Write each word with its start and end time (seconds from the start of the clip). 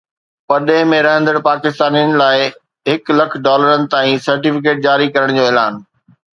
پرڏيهه 0.51 0.87
۾ 0.91 1.01
رهندڙ 1.07 1.35
پاڪستانين 1.47 2.15
لاءِ 2.23 2.49
هڪ 2.91 3.15
لک 3.19 3.37
ڊالرن 3.49 3.87
تائين 3.95 4.19
سرٽيفڪيٽ 4.27 4.85
جاري 4.89 5.11
ڪرڻ 5.19 5.39
جو 5.39 5.49
اعلان 5.51 5.83